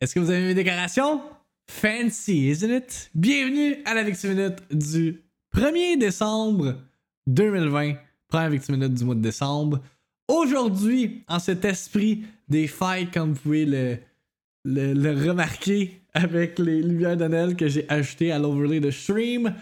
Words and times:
Est-ce 0.00 0.14
que 0.14 0.20
vous 0.20 0.30
avez 0.30 0.42
mes 0.46 0.54
décorations? 0.54 1.22
Fancy, 1.68 2.48
isn't 2.50 2.70
it? 2.70 3.10
Bienvenue 3.14 3.76
à 3.86 3.94
la 3.94 4.02
Victime 4.04 4.34
Minute 4.34 4.58
du 4.70 5.22
1er 5.54 5.98
décembre 5.98 6.76
2020. 7.26 7.94
Première 8.28 8.50
Victime 8.50 8.76
Minute 8.76 8.94
du 8.94 9.04
mois 9.04 9.14
de 9.14 9.20
décembre. 9.20 9.80
Aujourd'hui, 10.28 11.24
en 11.28 11.38
cet 11.38 11.64
esprit 11.64 12.24
des 12.48 12.66
fêtes, 12.66 13.10
comme 13.12 13.32
vous 13.32 13.40
pouvez 13.40 13.64
le, 13.64 13.96
le, 14.64 15.28
remarquer 15.28 16.02
avec 16.12 16.58
les 16.58 16.82
lumières 16.82 17.16
de 17.16 17.26
Noël 17.26 17.56
que 17.56 17.68
j'ai 17.68 17.88
ajoutées 17.88 18.32
à 18.32 18.38
l'overlay 18.38 18.80
de 18.80 18.90
stream, 18.90 19.54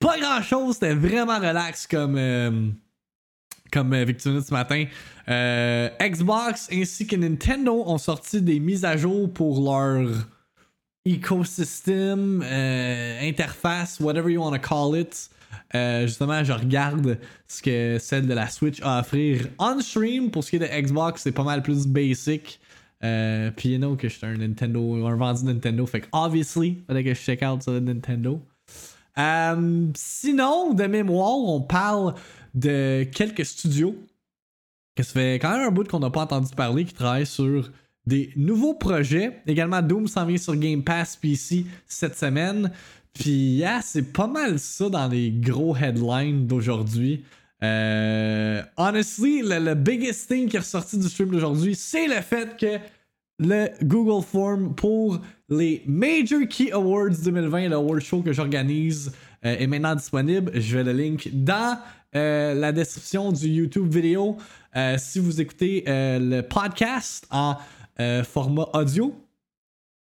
pas 0.00 0.18
grand 0.18 0.42
chose, 0.42 0.74
c'était 0.74 0.94
vraiment 0.94 1.38
relax 1.38 1.86
comme. 1.86 2.16
euh, 2.16 2.68
comme 3.70 3.92
euh, 3.92 4.04
Victime 4.04 4.32
Minute 4.32 4.46
ce 4.46 4.54
matin. 4.54 4.84
Euh, 5.28 5.88
Xbox 6.00 6.68
ainsi 6.72 7.06
que 7.06 7.16
Nintendo 7.16 7.82
ont 7.86 7.98
sorti 7.98 8.40
des 8.40 8.60
mises 8.60 8.84
à 8.84 8.96
jour 8.96 9.32
pour 9.32 9.62
leur 9.62 10.08
écosystème, 11.04 12.42
euh, 12.44 13.28
interface, 13.28 14.00
whatever 14.00 14.30
you 14.32 14.42
want 14.42 14.52
to 14.52 14.58
call 14.58 14.98
it. 14.98 15.30
Justement, 15.72 16.44
je 16.44 16.52
regarde 16.52 17.18
ce 17.46 17.62
que 17.62 17.98
celle 17.98 18.26
de 18.26 18.34
la 18.34 18.48
Switch 18.48 18.80
a 18.82 18.98
à 18.98 19.00
offrir 19.00 19.48
on 19.58 19.80
stream. 19.80 20.30
Pour 20.30 20.44
ce 20.44 20.50
qui 20.50 20.56
est 20.56 20.58
de 20.58 20.82
Xbox, 20.82 21.22
c'est 21.22 21.32
pas 21.32 21.42
mal 21.42 21.62
plus 21.62 21.86
basic. 21.86 22.60
Puis, 23.00 23.68
you 23.70 23.78
know 23.78 23.96
que 23.96 24.08
je 24.08 24.14
suis 24.14 24.26
un 24.26 24.34
Nintendo, 24.34 25.06
un 25.06 25.16
vendu 25.16 25.44
Nintendo. 25.44 25.86
Fait 25.86 26.02
que, 26.02 26.06
obviously, 26.12 26.82
fallait 26.86 27.04
que 27.04 27.14
je 27.14 27.20
check 27.20 27.42
out 27.42 27.62
sur 27.62 27.72
le 27.72 27.80
Nintendo. 27.80 28.42
Sinon, 29.94 30.74
de 30.74 30.84
mémoire, 30.84 31.38
on 31.38 31.60
parle 31.62 32.14
de 32.54 33.04
quelques 33.04 33.44
studios 33.44 33.96
que 34.98 35.04
ça 35.04 35.12
fait 35.12 35.34
quand 35.34 35.52
même 35.52 35.68
un 35.68 35.70
bout 35.70 35.86
qu'on 35.86 36.00
n'a 36.00 36.10
pas 36.10 36.22
entendu 36.22 36.52
parler 36.56 36.84
qui 36.84 36.92
travaillent 36.92 37.26
sur 37.26 37.70
des 38.04 38.32
nouveaux 38.36 38.74
projets. 38.74 39.40
Également, 39.46 39.80
Doom 39.80 40.08
s'en 40.08 40.26
vient 40.26 40.38
sur 40.38 40.56
Game 40.56 40.82
Pass 40.82 41.14
PC 41.14 41.66
cette 41.86 42.16
semaine. 42.16 42.72
Puis, 43.14 43.62
c'est 43.82 44.12
pas 44.12 44.26
mal 44.26 44.58
ça 44.58 44.88
dans 44.88 45.06
les 45.06 45.30
gros 45.30 45.76
headlines 45.76 46.46
d'aujourd'hui. 46.46 47.24
Euh, 47.62 48.62
honestly, 48.76 49.42
le, 49.42 49.74
biggest 49.74 50.28
thing 50.28 50.48
qui 50.48 50.56
est 50.56 50.60
ressorti 50.60 50.98
du 50.98 51.08
stream 51.08 51.30
d'aujourd'hui, 51.30 51.74
c'est 51.74 52.06
le 52.06 52.20
fait 52.20 52.56
que 52.56 52.78
le 53.40 53.68
Google 53.84 54.24
Form 54.24 54.74
pour 54.74 55.20
les 55.48 55.82
Major 55.86 56.40
Key 56.48 56.72
Awards 56.72 57.16
2020, 57.24 57.68
le 57.68 57.76
award 57.76 58.00
show 58.00 58.22
que 58.22 58.32
j'organise, 58.32 59.12
euh, 59.44 59.56
est 59.58 59.66
maintenant 59.66 59.94
disponible. 59.94 60.50
Je 60.54 60.76
vais 60.76 60.84
le 60.84 60.92
link 60.92 61.30
dans 61.32 61.78
euh, 62.16 62.54
la 62.54 62.72
description 62.72 63.32
du 63.32 63.48
YouTube 63.48 63.92
vidéo. 63.92 64.36
Euh, 64.76 64.96
si 64.98 65.18
vous 65.18 65.40
écoutez 65.40 65.84
euh, 65.86 66.18
le 66.18 66.42
podcast 66.42 67.26
en 67.30 67.56
format 68.24 68.68
audio, 68.74 69.12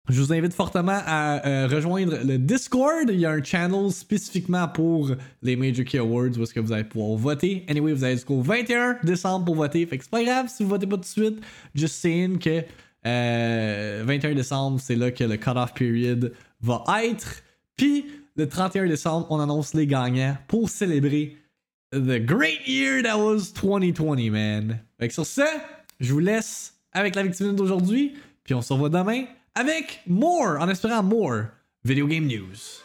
je 0.09 0.22
vous 0.22 0.34
invite 0.34 0.53
fortement 0.53 1.00
à 1.06 1.67
rejoindre 1.67 2.17
le 2.25 2.38
Discord. 2.38 3.09
Il 3.09 3.22
y 3.22 3.25
a 3.25 3.31
un 3.31 3.42
channel 3.42 3.89
spécifiquement 3.89 4.67
pour 4.67 5.12
les 5.42 5.56
Major 5.56 5.86
Key 5.86 5.97
Awards 5.97 6.38
où 6.38 6.44
est-ce 6.44 6.53
que 6.53 6.59
vous 6.59 6.73
allez 6.73 6.84
pouvoir 6.84 7.17
voter. 7.17 7.64
Anyway, 7.70 7.94
vous 7.94 8.03
avez 8.03 8.16
jusqu'au 8.16 8.42
21 8.42 8.97
décembre 9.03 9.45
pour 9.45 9.56
voter. 9.56 9.86
Fait 9.86 9.97
que 9.97 10.03
c'est 10.03 10.12
pas 10.12 10.23
grave 10.23 10.47
si 10.50 10.64
vous 10.64 10.69
votez 10.69 10.86
pas 10.86 10.97
tout 10.97 11.03
de 11.03 11.06
suite. 11.06 11.42
Just 11.73 11.95
saying 11.95 12.38
que 12.38 12.66
euh, 13.06 14.03
21 14.06 14.34
décembre, 14.34 14.80
c'est 14.81 14.95
là 14.95 15.12
que 15.12 15.23
le 15.23 15.38
cut-off 15.38 15.73
period 15.73 16.34
va 16.62 16.84
être. 17.03 17.44
Puis 17.78 18.06
le 18.36 18.47
31 18.50 18.88
décembre, 18.88 19.28
on 19.30 19.40
annonce 19.40 19.73
les 19.73 19.88
gagnants 19.88 20.38
pour 20.47 20.69
célébrer 20.69 21.38
the 21.96 22.20
great 22.20 22.68
year 22.68 23.02
that 23.02 23.18
was 23.18 23.52
2020, 23.52 24.30
man. 24.30 24.80
Fait 25.00 25.10
sur 25.12 25.26
ce, 25.26 25.42
je 26.00 26.14
vous 26.14 26.20
laisse 26.20 26.74
avec 26.92 27.16
la 27.16 27.24
victime 27.24 27.56
d'aujourd'hui. 27.56 28.16
Puis 28.44 28.54
on 28.54 28.62
se 28.62 28.74
revoit 28.74 28.90
demain 28.90 29.26
avec 29.56 30.02
more, 30.06 30.58
en 30.60 30.70
espérant 30.70 31.04
more, 31.04 31.48
video 31.84 32.08
game 32.08 32.28
news. 32.28 32.82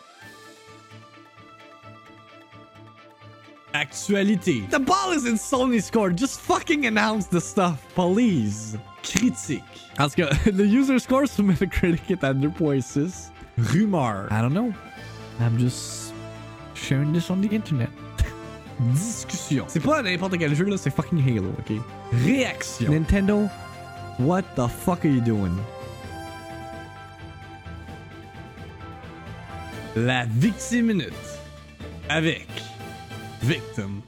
Actualité. 3.73 4.63
The 4.71 4.81
ball 4.81 5.13
is 5.13 5.27
in 5.27 5.37
Sony's 5.37 5.91
court. 5.91 6.17
Just 6.17 6.41
fucking 6.41 6.87
announce 6.87 7.29
the 7.29 7.41
stuff, 7.41 7.87
please. 7.95 8.77
Critique. 9.03 9.63
En 9.99 10.09
tout 10.09 10.17
cas, 10.17 10.31
the 10.51 10.67
user 10.67 10.99
score 10.99 11.27
sur 11.29 11.45
Metacritic 11.45 12.11
est 12.11 12.25
à 12.25 12.35
2.6. 12.35 13.31
Rumeur. 13.59 14.29
I 14.31 14.41
don't 14.41 14.55
know. 14.55 14.73
I'm 15.41 15.57
just 15.59 16.13
sharing 16.75 17.13
this 17.13 17.31
on 17.31 17.41
the 17.41 17.49
internet. 17.53 17.91
Discussion. 18.81 19.67
C'est 19.69 19.81
pas 19.81 20.01
n'importe 20.01 20.39
quel 20.39 20.55
jeu 20.55 20.65
là, 20.65 20.79
c'est 20.79 20.91
fucking 20.91 21.23
Halo, 21.23 21.51
ok? 21.59 21.77
Réaction. 22.25 22.91
Nintendo, 22.91 23.47
what 24.19 24.43
the 24.57 24.67
fuck 24.67 25.05
are 25.05 25.11
you 25.11 25.21
doing? 25.21 25.53
La 29.95 30.25
Victime 30.25 30.87
Minute 30.87 31.13
avec 32.09 32.49
Victim. 33.43 34.01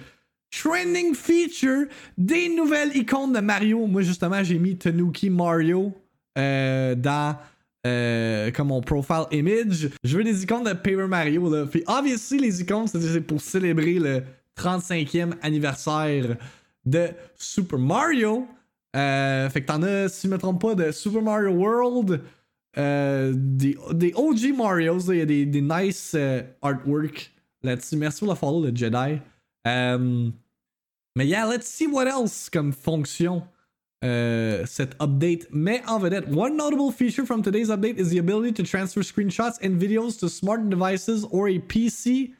trending 0.51 1.15
feature, 1.15 1.87
des 2.17 2.49
nouvelles 2.49 2.97
icônes 2.97 3.33
de 3.33 3.41
Mario. 3.41 3.87
Moi, 3.87 4.03
justement, 4.03 4.45
j'ai 4.45 4.59
mis 4.59 4.77
Tanuki 4.77 5.31
Mario 5.31 5.93
euh, 6.39 6.95
dans 6.95 7.37
euh, 7.87 8.51
comme 8.51 8.69
mon 8.69 8.81
profile 8.81 9.25
image. 9.31 9.91
Je 10.03 10.17
veux 10.17 10.25
des 10.25 10.43
icônes 10.43 10.65
de 10.65 10.73
Paper 10.73 11.07
Mario. 11.09 11.51
Là. 11.51 11.67
Puis, 11.67 11.83
obviously, 11.87 12.39
les 12.39 12.61
icônes, 12.61 12.87
c'est 12.87 13.21
pour 13.21 13.41
célébrer 13.41 13.99
le 13.99 14.23
35e 14.59 15.35
anniversaire 15.43 16.37
de 16.85 17.09
Super 17.37 17.79
Mario. 17.79 18.47
Euh, 18.97 19.51
fait 19.51 19.63
que 19.63 19.67
t'en 19.67 19.83
as, 19.83 20.09
si 20.09 20.29
je 20.29 20.33
me 20.33 20.39
trompe 20.39 20.61
pas, 20.61 20.75
de 20.75 20.93
Super 20.93 21.23
Mario 21.23 21.51
World, 21.51 22.21
euh, 22.79 23.33
des, 23.35 23.77
des 23.93 24.13
OG 24.15 24.57
Marios, 24.57 25.11
il 25.11 25.19
y 25.19 25.21
a 25.21 25.27
des, 25.27 25.47
nice 25.61 26.17
artwork 26.63 27.33
là-dessus. 27.63 27.97
Merci 27.97 28.21
pour 28.21 28.29
le 28.29 28.35
follow, 28.37 28.65
le 28.65 28.75
Jedi. 28.75 29.19
Euh, 29.67 30.31
mais 31.17 31.27
yeah, 31.27 31.47
let's 31.47 31.67
see 31.67 31.87
what 31.87 32.07
else 32.07 32.51
comme 32.51 32.73
fonction 32.73 33.43
euh, 34.05 34.67
cet 34.67 34.95
update 35.01 35.47
met 35.51 35.83
en 35.87 35.99
vedette. 35.99 36.29
One 36.29 36.57
notable 36.57 36.93
feature 36.93 37.25
from 37.25 37.43
today's 37.43 37.71
update 37.71 37.99
is 37.99 38.11
the 38.11 38.19
ability 38.19 38.53
to 38.53 38.63
transfer 38.63 39.03
screenshots 39.03 39.59
and 39.63 39.81
videos 39.81 40.19
to 40.21 40.29
smart 40.29 40.69
devices 40.69 41.25
or 41.31 41.49
a 41.49 41.59
PC 41.59 42.35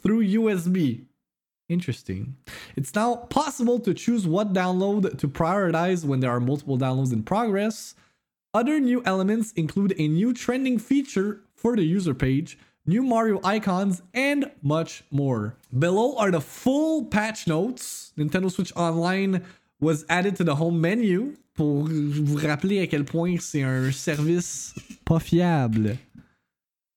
through 0.00 0.22
USB. 0.24 1.04
Interesting. 1.68 2.36
It's 2.76 2.94
now 2.94 3.16
possible 3.28 3.78
to 3.80 3.92
choose 3.92 4.26
what 4.26 4.54
download 4.54 5.18
to 5.18 5.28
prioritize 5.28 6.04
when 6.04 6.20
there 6.20 6.30
are 6.30 6.40
multiple 6.40 6.78
downloads 6.78 7.12
in 7.12 7.24
progress. 7.24 7.94
Other 8.54 8.80
new 8.80 9.02
elements 9.04 9.52
include 9.52 9.94
a 9.98 10.08
new 10.08 10.32
trending 10.32 10.78
feature 10.78 11.42
for 11.54 11.76
the 11.76 11.82
user 11.82 12.14
page, 12.14 12.58
new 12.86 13.02
Mario 13.02 13.40
icons, 13.44 14.00
and 14.14 14.50
much 14.62 15.04
more. 15.10 15.56
Below 15.78 16.16
are 16.16 16.30
the 16.30 16.40
full 16.40 17.04
patch 17.04 17.46
notes. 17.46 18.12
Nintendo 18.16 18.50
Switch 18.50 18.72
Online 18.74 19.44
was 19.80 20.04
added 20.08 20.36
to 20.36 20.44
the 20.44 20.54
home 20.54 20.80
menu 20.80 21.36
pour 21.54 21.84
vous 21.84 22.36
rappeler 22.36 22.80
à 22.80 22.86
quel 22.86 23.04
point 23.04 23.36
c'est 23.40 23.62
un 23.62 23.90
service 23.90 24.74
pas 25.04 25.18
fiable. 25.20 25.96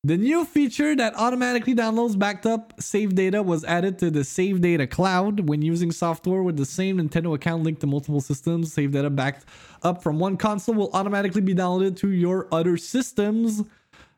The 0.03 0.17
new 0.17 0.45
feature 0.45 0.95
that 0.95 1.13
automatically 1.15 1.75
downloads 1.75 2.17
backed 2.17 2.47
up 2.47 2.73
save 2.79 3.13
data 3.13 3.43
was 3.43 3.63
added 3.65 3.99
to 3.99 4.09
the 4.09 4.23
Save 4.23 4.59
Data 4.59 4.87
Cloud 4.87 5.47
when 5.47 5.61
using 5.61 5.91
software 5.91 6.41
with 6.41 6.57
the 6.57 6.65
same 6.65 6.97
Nintendo 6.97 7.35
account 7.35 7.61
linked 7.61 7.81
to 7.81 7.87
multiple 7.87 8.19
systems. 8.19 8.73
Save 8.73 8.93
data 8.93 9.11
backed 9.11 9.45
up 9.83 10.01
from 10.01 10.17
one 10.17 10.37
console 10.37 10.73
will 10.73 10.89
automatically 10.93 11.41
be 11.41 11.53
downloaded 11.53 11.97
to 11.97 12.09
your 12.09 12.47
other 12.51 12.77
systems. 12.77 13.61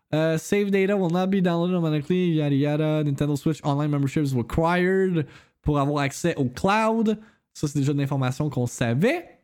Uh, 0.10 0.38
save 0.38 0.72
data 0.72 0.96
will 0.96 1.10
not 1.10 1.30
be 1.30 1.42
downloaded 1.42 1.74
automatically. 1.74 2.26
Yada 2.26 2.56
yada. 2.56 3.04
Nintendo 3.04 3.38
Switch 3.38 3.62
Online 3.66 3.92
membership 3.92 4.24
is 4.24 4.34
required 4.34 5.28
pour 5.64 5.82
avoir 5.82 6.06
accès 6.06 6.34
au 6.38 6.46
cloud. 6.46 7.18
Ça, 7.54 7.68
c'est 7.68 7.80
déjà 7.80 7.94
de 7.94 8.00
l'information 8.00 8.50
qu'on 8.50 8.68
savait. 8.68 9.40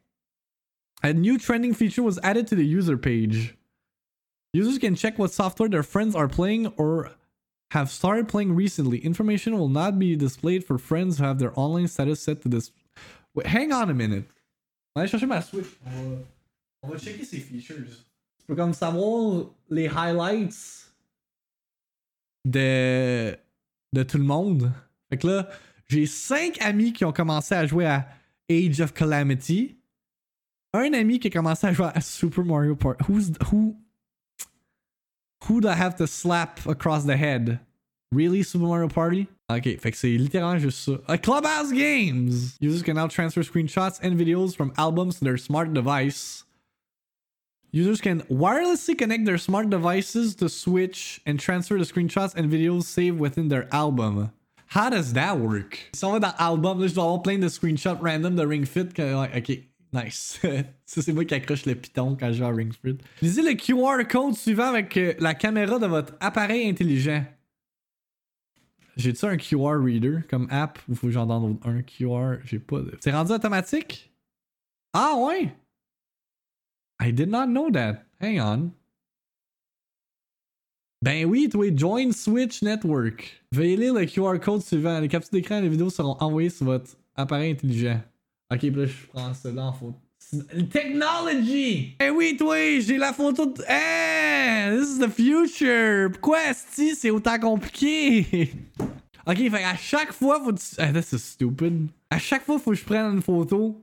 A 1.02 1.14
new 1.14 1.38
trending 1.38 1.74
feature 1.74 2.04
was 2.04 2.20
added 2.24 2.48
to 2.48 2.56
the 2.56 2.66
user 2.66 2.98
page. 2.98 3.56
Users 4.54 4.80
can 4.80 4.96
check 4.96 5.18
what 5.18 5.30
software 5.32 5.70
their 5.70 5.84
friends 5.84 6.16
are 6.16 6.28
playing 6.28 6.68
or 6.78 7.12
have 7.72 7.90
started 7.90 8.28
playing 8.28 8.56
recently. 8.56 8.98
Information 8.98 9.58
will 9.58 9.70
not 9.70 10.00
be 10.00 10.16
displayed 10.16 10.64
for 10.64 10.78
friends 10.78 11.20
who 11.20 11.24
have 11.24 11.38
their 11.38 11.54
online 11.56 11.88
status 11.88 12.20
set 12.20 12.42
to 12.42 12.50
this. 12.50 12.72
Wait, 13.36 13.46
hang 13.46 13.72
on 13.72 13.90
a 13.90 13.94
minute. 13.94 14.26
On 14.96 15.02
va 15.02 15.08
chercher 15.08 15.28
ma 15.28 15.40
Switch. 15.42 15.68
On 16.82 16.90
va, 16.90 16.98
checker 16.98 17.24
ses 17.24 17.40
features. 17.40 18.06
peux 18.48 18.56
comme 18.56 18.74
savoir 18.74 19.46
les 19.70 19.88
highlights 19.88 20.92
de, 22.46 23.38
de 23.94 24.04
tout 24.04 24.18
le 24.18 24.24
monde. 24.24 24.72
Fait 25.10 25.18
que 25.18 25.28
là, 25.28 25.50
j'ai 25.90 26.06
5 26.06 26.62
amis 26.62 26.94
qui 26.94 27.04
ont 27.04 27.12
commencé 27.12 27.56
à 27.56 27.66
jouer 27.66 27.86
à 27.86 28.08
Age 28.50 28.80
of 28.80 28.94
Calamity. 28.94 29.76
Un 30.74 30.94
ami 30.94 31.20
qui 31.20 31.28
a 31.28 31.32
commencé 31.32 31.66
à 31.66 31.74
jouer 31.74 31.90
à 31.94 32.00
Super 32.00 32.46
Mario 32.46 32.76
Party. 32.76 33.04
Who's, 33.08 33.32
who, 33.52 33.76
who 35.48 35.60
do 35.60 35.68
I 35.68 35.74
have 35.74 35.96
to 35.96 36.06
slap 36.06 36.60
across 36.68 37.06
the 37.06 37.18
head? 37.18 37.60
Really, 38.12 38.44
Super 38.44 38.68
Mario 38.68 38.88
Party? 38.88 39.28
Ok, 39.52 39.80
fait 39.80 39.92
que 39.92 39.98
c'est 39.98 40.16
littéralement 40.16 40.60
juste 40.60 40.80
ça. 40.80 41.02
A 41.08 41.18
Clubhouse 41.18 41.72
Games! 41.72 42.56
Users 42.62 42.84
can 42.84 42.94
now 42.94 43.08
transfer 43.08 43.42
screenshots 43.42 44.00
and 44.04 44.16
videos 44.16 44.56
from 44.56 44.72
albums 44.78 45.18
to 45.18 45.26
their 45.26 45.38
smart 45.38 45.74
device. 45.74 46.44
Users 47.72 48.00
can 48.02 48.22
wirelessly 48.30 48.96
connect 48.96 49.26
their 49.26 49.38
smart 49.38 49.70
devices 49.70 50.36
to 50.36 50.50
Switch 50.50 51.22
and 51.26 51.40
transfer 51.40 51.78
the 51.78 51.86
screenshots 51.86 52.36
and 52.36 52.52
videos 52.52 52.84
saved 52.84 53.20
within 53.20 53.48
their 53.50 53.68
album. 53.72 54.32
How 54.70 54.92
does 54.92 55.14
that 55.14 55.40
work? 55.40 55.90
Si 55.94 56.06
on 56.06 56.12
va 56.12 56.20
dans 56.20 56.34
album, 56.38 56.80
là, 56.80 56.88
je 56.88 56.94
dois 56.94 57.04
avoir 57.04 57.22
plein 57.24 57.40
de 57.40 57.48
screenshots 57.48 57.98
random 58.02 58.36
de 58.36 58.46
Ring 58.46 58.66
Fit. 58.66 58.90
Ok, 59.36 59.50
nice. 59.92 60.40
ça, 60.86 61.02
c'est 61.02 61.12
moi 61.12 61.26
qui 61.26 61.34
accroche 61.34 61.66
le 61.66 61.74
piton 61.74 62.16
quand 62.16 62.28
je 62.28 62.38
joue 62.38 62.46
à 62.46 62.52
Ring 62.52 62.72
Fit. 62.72 62.98
Lisez 63.22 63.42
le 63.42 63.56
QR 63.56 64.08
code 64.08 64.36
suivant 64.36 64.68
avec 64.68 64.96
euh, 64.98 65.14
la 65.20 65.34
caméra 65.34 65.80
de 65.80 65.88
votre 65.88 66.14
appareil 66.20 66.70
intelligent. 66.70 67.26
J'ai-tu 68.96 69.26
un 69.26 69.38
QR 69.38 69.84
reader 69.84 70.20
comme 70.30 70.48
app 70.52 70.78
ou 70.88 70.94
faut 70.94 71.08
que 71.08 71.14
j'en 71.14 71.26
download 71.26 71.58
un 71.64 71.82
QR? 71.82 72.40
J'ai 72.46 72.60
pas 72.60 72.82
de. 72.82 72.96
C'est 73.00 73.12
rendu 73.12 73.32
automatique? 73.32 74.14
Ah 74.94 75.16
ouais! 75.18 75.52
I 77.02 77.12
did 77.12 77.30
not 77.30 77.48
know 77.48 77.72
that. 77.72 78.04
Hang 78.22 78.40
on. 78.40 78.72
Ben 81.02 81.26
oui, 81.26 81.48
toi, 81.48 81.66
join 81.74 82.12
Switch 82.12 82.62
Network. 82.62 83.42
Veuillez 83.54 83.78
le 83.78 84.06
QR 84.06 84.38
code 84.44 84.62
suivant. 84.62 85.00
Les 85.00 85.08
captures 85.08 85.32
d'écran 85.32 85.60
et 85.60 85.62
les 85.62 85.70
vidéos 85.70 85.90
seront 85.90 86.18
envoyées 86.20 86.50
sur 86.50 86.66
votre 86.66 86.92
appareil 87.16 87.54
intelligent. 87.54 88.02
Ok, 88.52 88.60
puis 88.60 88.72
là, 88.72 88.86
je 88.86 89.08
prends 89.08 89.34
cela 89.34 89.68
en 89.68 89.74
photo. 89.74 89.96
Technology! 90.70 91.96
Eh 92.02 92.10
oui, 92.10 92.36
toi, 92.38 92.80
j'ai 92.82 92.98
la 92.98 93.14
photo 93.14 93.46
de. 93.46 93.64
Hey, 93.66 94.78
this 94.78 94.90
is 94.90 95.00
the 95.00 95.10
future! 95.10 96.12
Pourquoi, 96.12 96.40
Asti, 96.50 96.94
c'est 96.96 97.10
autant 97.10 97.40
compliqué? 97.40 98.52
ok, 99.26 99.38
fait 99.38 99.64
à 99.64 99.78
chaque 99.78 100.12
fois, 100.12 100.44
faut. 100.44 100.54
Ah, 100.78 100.92
this 100.92 101.14
is 101.14 101.20
stupid. 101.20 101.88
À 102.10 102.20
chaque 102.20 102.44
fois, 102.44 102.60
faut 102.60 102.72
que 102.72 102.78
je 102.78 102.84
prenne 102.84 103.14
une 103.14 103.22
photo 103.22 103.82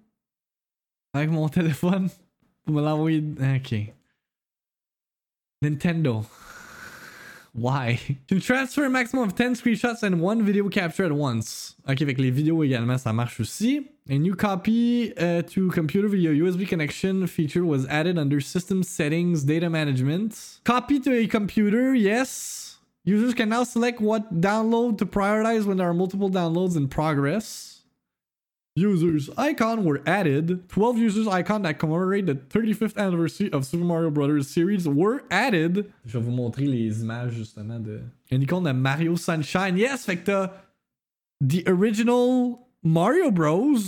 avec 1.14 1.30
mon 1.30 1.48
téléphone 1.48 2.10
pour 2.64 2.74
me 2.74 2.82
l'envoyer. 2.82 3.24
Ok. 3.56 3.74
Nintendo. 5.62 6.26
Why? 7.56 7.98
Can 8.28 8.40
transfer 8.40 8.84
a 8.84 8.90
maximum 8.90 9.24
of 9.24 9.34
10 9.34 9.54
screenshots 9.54 10.02
and 10.02 10.20
one 10.20 10.42
video 10.42 10.68
capture 10.68 11.04
at 11.04 11.12
once. 11.12 11.74
Ok, 11.88 12.02
avec 12.02 12.18
les 12.18 12.30
vidéos 12.30 12.62
également, 12.62 12.98
ça 12.98 13.14
marche 13.14 13.40
aussi. 13.40 13.88
A 14.10 14.18
new 14.18 14.36
copy 14.36 15.12
uh, 15.16 15.42
to 15.42 15.70
computer 15.70 16.06
video 16.06 16.32
USB 16.32 16.68
connection 16.68 17.26
feature 17.26 17.64
was 17.64 17.86
added 17.86 18.18
under 18.18 18.40
System 18.40 18.82
Settings 18.82 19.42
Data 19.42 19.70
Management. 19.70 20.60
Copy 20.64 21.00
to 21.00 21.12
a 21.12 21.26
computer, 21.26 21.94
yes. 21.94 22.76
Users 23.04 23.34
can 23.34 23.48
now 23.48 23.64
select 23.64 24.00
what 24.00 24.40
download 24.40 24.98
to 24.98 25.06
prioritize 25.06 25.64
when 25.64 25.78
there 25.78 25.88
are 25.88 25.94
multiple 25.94 26.28
downloads 26.28 26.76
in 26.76 26.88
progress. 26.88 27.75
Users 28.76 29.30
icon 29.38 29.84
were 29.84 30.02
added. 30.06 30.68
12 30.68 30.98
users 30.98 31.26
icon 31.26 31.62
that 31.62 31.78
commemorate 31.78 32.26
the 32.26 32.34
35th 32.34 32.96
anniversary 32.98 33.50
of 33.50 33.64
Super 33.64 33.86
Mario 33.86 34.10
Bros. 34.10 34.46
series 34.48 34.86
were 34.86 35.22
added. 35.30 35.90
Je 36.04 36.18
vais 36.18 36.24
vous 36.24 36.30
montrer 36.30 36.66
les 36.66 37.00
images 37.00 37.32
justement 37.32 37.80
de. 37.80 38.02
Une 38.30 38.42
icône 38.42 38.64
de 38.64 38.72
Mario 38.72 39.16
Sunshine. 39.16 39.78
Yes, 39.78 40.04
fait 40.04 40.18
que 40.18 40.24
t'as 40.24 40.52
the 41.40 41.66
original 41.66 42.58
Mario 42.82 43.30
Bros. 43.30 43.78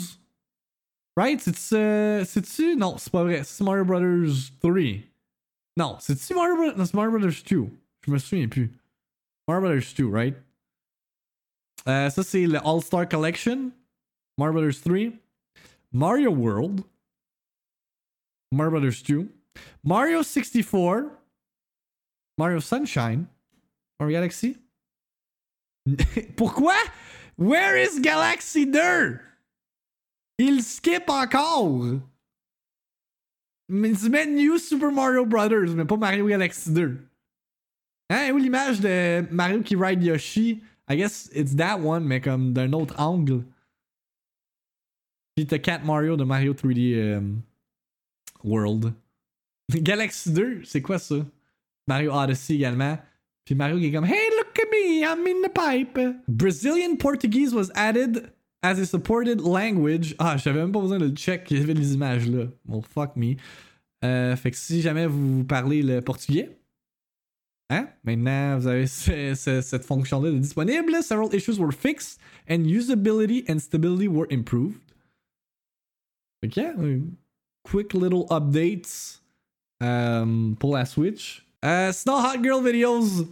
Right? 1.19 1.39
C'est 1.41 1.77
euh, 1.77 2.25
c'est-tu 2.25 2.75
Non, 2.77 2.97
c'est 2.97 3.13
pas 3.13 3.25
vrai. 3.25 3.43
C'est 3.45 3.63
Mario 3.65 3.85
Brothers 3.85 4.53
3. 4.61 4.73
Non, 5.77 5.97
c'est-tu 6.01 6.35
Mario? 6.35 6.73
Non, 6.77 6.85
c'est 6.87 6.95
Mario 6.95 7.11
Brothers 7.11 7.43
2. 7.47 7.67
Je 8.07 8.11
me 8.11 8.19
souviens 8.19 8.49
plus. 8.49 8.73
Mario 9.47 9.67
Brothers 9.67 9.95
2, 9.97 10.07
right? 10.09 10.35
Euh, 11.87 12.09
ça, 12.09 12.23
c'est 12.23 12.47
le 12.47 12.59
All-Star 12.67 13.07
Collection. 13.09 13.71
Brothers 14.39 14.81
3, 14.81 15.13
Mario 15.93 16.31
World, 16.31 16.85
Brothers 18.53 19.03
2, 19.03 19.29
Mario 19.83 20.23
64, 20.23 21.11
Mario 22.39 22.61
Sunshine, 22.61 23.27
Mario 23.99 24.17
Galaxy. 24.17 24.57
Pourquoi? 26.37 26.77
Where 27.37 27.77
is 27.77 27.99
Galaxy 28.01 28.65
2? 28.67 29.21
Il 30.39 30.63
skip 30.63 31.09
encore. 31.11 32.01
Mais 33.69 33.93
tu 34.01 34.09
New 34.09 34.59
Super 34.59 34.91
Mario 34.91 35.27
Brothers, 35.27 35.75
mais 35.75 35.85
pas 35.85 35.97
Mario 35.97 36.27
Galaxy 36.27 36.71
2. 36.71 36.97
Hein, 38.11 38.33
où 38.33 38.39
l'image 38.39 38.81
de 38.81 39.27
Mario 39.31 39.63
qui 39.63 39.77
ride 39.77 40.03
Yoshi? 40.03 40.63
I 40.89 40.97
guess 40.97 41.29
it's 41.35 41.55
that 41.57 41.81
one, 41.81 42.05
mais 42.05 42.21
comme 42.21 42.55
d'un 42.55 42.73
autre 42.73 42.95
angle. 42.99 43.45
Puis 45.39 45.47
t'as 45.47 45.61
4 45.61 45.85
Mario 45.85 46.17
de 46.17 46.25
Mario 46.25 46.53
3D 46.53 46.95
euh, 46.97 47.21
World. 48.43 48.93
Galaxy 49.71 50.33
2, 50.33 50.63
c'est 50.65 50.83
quoi 50.83 50.99
ça? 50.99 51.15
Mario 51.87 52.13
Odyssey 52.13 52.57
également. 52.57 52.99
Puis 53.45 53.55
Mario 53.55 53.79
qui 53.79 53.87
est 53.87 53.93
comme 53.93 54.07
Hey, 54.07 54.31
look 54.37 54.59
at 54.59 54.69
me, 54.69 55.05
I'm 55.05 55.25
in 55.29 55.47
the 55.47 55.53
pipe. 55.55 55.97
Brazilian 56.27 56.97
Portuguese 56.97 57.55
was 57.55 57.71
added 57.77 58.33
as 58.65 58.81
a 58.81 58.85
supported 58.85 59.41
language. 59.41 60.17
Ah, 60.19 60.37
j'avais 60.37 60.59
même 60.59 60.73
pas 60.73 60.81
besoin 60.81 60.99
de 60.99 61.07
le 61.07 61.15
check, 61.15 61.49
il 61.53 61.61
y 61.61 61.63
avait 61.63 61.75
les 61.75 61.95
images 61.95 62.29
là. 62.29 62.47
Well, 62.67 62.83
fuck 62.83 63.15
me. 63.15 63.37
Euh, 64.05 64.35
fait 64.35 64.51
que 64.51 64.57
si 64.57 64.81
jamais 64.81 65.07
vous 65.07 65.45
parlez 65.45 65.83
le 65.83 66.01
portugais, 66.01 66.51
hein, 67.71 67.87
maintenant 68.03 68.59
vous 68.59 68.67
avez 68.67 68.87
cette 69.37 69.85
fonction-là 69.85 70.33
disponible. 70.33 71.01
Several 71.01 71.33
issues 71.33 71.61
were 71.61 71.71
fixed 71.71 72.19
and 72.51 72.65
usability 72.65 73.49
and 73.49 73.61
stability 73.61 74.09
were 74.09 74.27
improved. 74.33 74.81
Fait 76.41 76.49
que, 76.49 76.61
yeah, 76.61 76.73
quick 77.65 77.95
little 77.95 78.27
updates 78.31 79.21
um, 79.81 80.57
pour 80.59 80.75
la 80.75 80.85
Switch. 80.85 81.45
Uh, 81.63 81.93
Snow 81.93 82.19
Hot 82.19 82.43
Girl 82.43 82.61
videos 82.61 83.27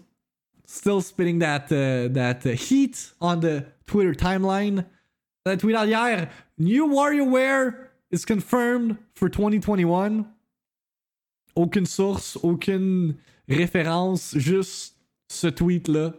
still 0.67 1.01
spitting 1.01 1.39
that, 1.39 1.71
uh, 1.71 2.09
that 2.13 2.45
uh, 2.45 2.51
heat 2.51 3.13
on 3.21 3.41
the 3.41 3.65
Twitter 3.87 4.15
timeline. 4.15 4.85
La 5.45 5.57
tweet 5.57 5.77
hier, 5.77 6.29
New 6.59 6.89
WarioWare 6.89 7.89
is 8.11 8.25
confirmed 8.25 8.97
for 9.15 9.29
2021. 9.29 10.27
Aucune 11.55 11.87
source, 11.87 12.37
aucune 12.43 13.17
référence, 13.49 14.37
juste 14.37 14.97
ce 15.29 15.47
tweet-là. 15.47 16.15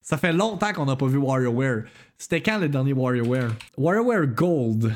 Ça 0.00 0.16
fait 0.16 0.32
longtemps 0.32 0.72
qu'on 0.72 0.86
n'a 0.86 0.96
pas 0.96 1.06
vu 1.06 1.18
WarioWare. 1.18 1.84
C'était 2.16 2.40
quand 2.40 2.58
le 2.58 2.68
dernier 2.68 2.92
WarioWare? 2.92 3.50
WarioWare 3.76 4.26
Gold 4.26 4.92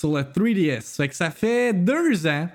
sur 0.00 0.16
le 0.16 0.22
3DS. 0.22 0.96
Fait 0.96 1.08
que 1.08 1.14
ça 1.14 1.30
fait 1.30 1.74
deux 1.74 2.26
ans 2.26 2.48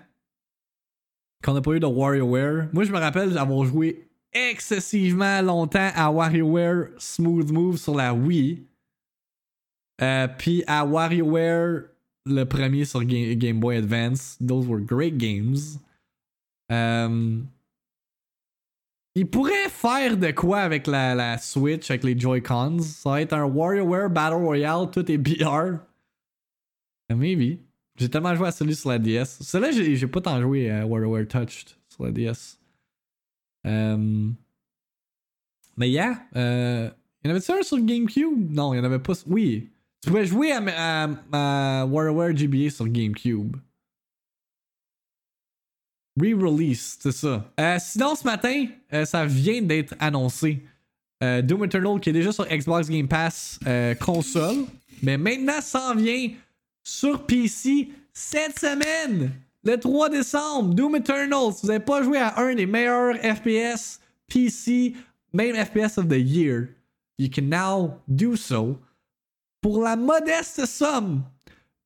qu'on 1.44 1.54
n'a 1.54 1.62
pas 1.62 1.74
eu 1.74 1.80
de 1.80 1.86
WarioWare. 1.86 2.68
Moi, 2.74 2.84
je 2.84 2.92
me 2.92 2.98
rappelle 2.98 3.38
avoir 3.38 3.66
joué 3.66 4.08
excessivement 4.34 5.42
longtemps 5.42 5.92
à 5.96 6.12
WarioWare 6.12 6.88
Smooth 6.98 7.52
Move 7.52 7.78
sur 7.78 7.96
la 7.96 8.14
Wii. 8.14 8.66
Euh, 10.02 10.28
puis 10.28 10.64
à 10.66 10.86
WarioWare, 10.86 11.84
le 12.26 12.44
premier 12.46 12.84
sur 12.84 13.04
Game, 13.04 13.60
Boy 13.60 13.78
Advance. 13.78 14.38
Those 14.46 14.68
were 14.68 14.82
great 14.82 15.16
games. 15.18 15.80
Euh, 16.72 17.38
il 19.14 19.30
pourrait 19.30 19.70
faire 19.70 20.18
de 20.18 20.32
quoi 20.32 20.62
avec 20.62 20.88
la, 20.88 21.14
la 21.14 21.38
Switch, 21.38 21.90
avec 21.92 22.04
les 22.04 22.20
Joy-Cons. 22.20 22.80
Ça 22.80 23.12
va 23.12 23.22
être 23.22 23.34
un 23.34 23.46
WarioWare 23.46 24.10
Battle 24.10 24.44
Royale, 24.44 24.90
tout 24.92 25.10
est 25.10 25.18
BR. 25.18 25.78
Maybe. 27.10 27.60
J'ai 27.98 28.10
tellement 28.10 28.36
joué 28.36 28.48
à 28.48 28.52
celui 28.52 28.76
sur 28.76 28.90
la 28.90 29.00
DS. 29.00 29.42
Celui-là, 29.42 29.72
j'ai 29.72 30.08
pas 30.08 30.22
tant 30.22 30.42
joué 30.42 30.70
à 30.70 30.86
WarioWare 30.86 31.28
Touched 31.28 31.76
sur 31.88 32.04
la 32.04 32.12
DS. 32.12 32.60
Um, 33.64 34.36
mais 35.78 35.90
yeah. 35.90 36.22
Euh, 36.36 36.90
y 37.24 37.28
en 37.28 37.32
avait-tu 37.32 37.52
un 37.52 37.64
sur 37.64 37.80
GameCube? 37.80 38.52
Non, 38.52 38.74
il 38.74 38.78
y 38.78 38.80
en 38.80 38.84
avait 38.84 39.00
pas. 39.00 39.14
Oui. 39.28 39.70
Tu 40.02 40.10
pouvais 40.10 40.26
jouer 40.26 40.52
à, 40.52 41.10
à, 41.32 42.34
GBA 42.34 42.70
sur 42.70 42.88
GameCube. 42.88 43.56
Re-release, 46.20 46.98
c'est 47.00 47.12
ça. 47.12 47.52
Euh, 47.60 47.78
sinon, 47.80 48.16
ce 48.16 48.24
matin, 48.24 48.68
euh, 48.94 49.04
ça 49.04 49.26
vient 49.26 49.62
d'être 49.62 49.96
annoncé. 50.00 50.64
Euh, 51.24 51.42
Doom 51.42 51.66
Eternal 51.66 52.00
qui 52.00 52.10
est 52.10 52.14
déjà 52.14 52.32
sur 52.32 52.46
Xbox 52.48 52.90
Game 52.90 53.08
Pass 53.08 53.60
console. 54.00 54.66
Mais 55.02 55.18
maintenant, 55.18 55.60
ça 55.60 55.92
en 55.92 55.96
vient 55.96 56.30
sur 56.86 57.26
PC 57.26 57.90
cette 58.14 58.58
semaine. 58.58 59.32
le 59.64 59.78
3 59.78 60.10
décembre, 60.10 60.76
Doom 60.76 60.96
Eternal. 60.98 61.52
Si 61.52 61.64
vous 61.64 61.68
n'avez 61.68 61.84
pas 61.84 62.04
joué 62.04 62.20
à 62.20 62.40
un 62.40 62.54
des 62.54 62.68
meilleurs 62.68 63.16
FPS 63.16 64.00
PC, 64.28 64.94
même 65.34 65.56
FPS 65.56 65.98
of 65.98 66.08
the 66.08 66.20
year, 66.20 66.68
you 67.18 67.28
can 67.28 67.50
now 67.50 68.00
do 68.08 68.36
so 68.36 68.78
pour 69.62 69.82
la 69.82 69.96
modeste 69.96 70.66
somme 70.66 71.24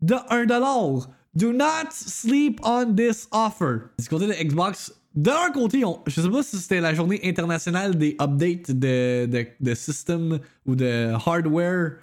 de 0.01 0.15
1$. 0.15 1.07
Do 1.35 1.53
not 1.53 1.91
sleep 1.91 2.59
on 2.63 2.93
this 2.93 3.27
offer. 3.31 3.83
Du 3.97 4.09
côté 4.09 4.27
de 4.27 4.33
Xbox, 4.33 4.93
de 5.15 5.29
leur 5.29 5.51
côté, 5.53 5.85
on, 5.85 6.01
je 6.05 6.21
sais 6.21 6.29
pas 6.29 6.43
si 6.43 6.57
c'était 6.57 6.81
la 6.81 6.93
journée 6.93 7.21
internationale 7.23 7.97
des 7.97 8.17
updates 8.19 8.71
de, 8.71 9.25
de, 9.25 9.47
de 9.59 9.73
system 9.73 10.39
ou 10.65 10.75
de 10.75 11.13
hardware. 11.13 11.93